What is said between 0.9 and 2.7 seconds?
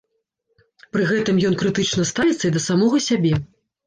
Пры гэтым ён крытычна ставіцца і да